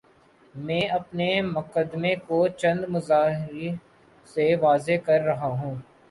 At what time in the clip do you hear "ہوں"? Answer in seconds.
5.59-5.75